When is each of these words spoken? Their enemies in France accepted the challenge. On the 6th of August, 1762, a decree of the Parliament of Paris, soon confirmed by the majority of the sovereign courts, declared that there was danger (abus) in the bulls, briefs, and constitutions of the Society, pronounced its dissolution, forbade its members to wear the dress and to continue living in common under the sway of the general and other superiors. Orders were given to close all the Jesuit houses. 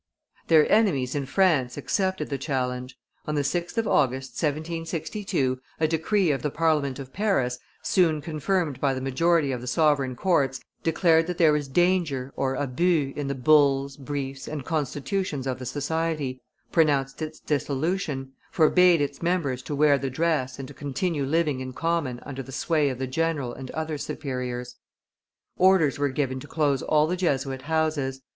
Their 0.47 0.67
enemies 0.71 1.13
in 1.13 1.27
France 1.27 1.77
accepted 1.77 2.31
the 2.31 2.39
challenge. 2.39 2.97
On 3.27 3.35
the 3.35 3.43
6th 3.43 3.77
of 3.77 3.87
August, 3.87 4.31
1762, 4.31 5.61
a 5.79 5.87
decree 5.87 6.31
of 6.31 6.41
the 6.41 6.49
Parliament 6.49 6.97
of 6.97 7.13
Paris, 7.13 7.59
soon 7.83 8.19
confirmed 8.19 8.81
by 8.81 8.95
the 8.95 8.99
majority 8.99 9.51
of 9.51 9.61
the 9.61 9.67
sovereign 9.67 10.15
courts, 10.15 10.59
declared 10.81 11.27
that 11.27 11.37
there 11.37 11.53
was 11.53 11.67
danger 11.67 12.33
(abus) 12.35 13.15
in 13.15 13.27
the 13.27 13.35
bulls, 13.35 13.95
briefs, 13.95 14.47
and 14.47 14.65
constitutions 14.65 15.45
of 15.45 15.59
the 15.59 15.67
Society, 15.67 16.41
pronounced 16.71 17.21
its 17.21 17.39
dissolution, 17.39 18.31
forbade 18.49 19.01
its 19.01 19.21
members 19.21 19.61
to 19.61 19.75
wear 19.75 19.99
the 19.99 20.09
dress 20.09 20.57
and 20.57 20.67
to 20.67 20.73
continue 20.73 21.25
living 21.27 21.59
in 21.59 21.73
common 21.73 22.19
under 22.25 22.41
the 22.41 22.51
sway 22.51 22.89
of 22.89 22.97
the 22.97 23.05
general 23.05 23.53
and 23.53 23.69
other 23.69 23.99
superiors. 23.99 24.77
Orders 25.57 25.99
were 25.99 26.09
given 26.09 26.39
to 26.39 26.47
close 26.47 26.81
all 26.81 27.05
the 27.05 27.15
Jesuit 27.15 27.61
houses. 27.61 28.21